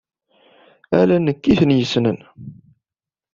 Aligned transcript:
Ala 0.99 1.17
nekk 1.25 1.43
ay 1.51 1.55
ten-yessnen. 1.59 2.17